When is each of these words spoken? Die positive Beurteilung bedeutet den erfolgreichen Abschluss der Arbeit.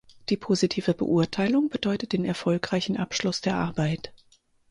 Die 0.29 0.35
positive 0.37 0.95
Beurteilung 0.95 1.69
bedeutet 1.69 2.13
den 2.13 2.25
erfolgreichen 2.25 2.97
Abschluss 2.97 3.39
der 3.41 3.53
Arbeit. 3.57 4.11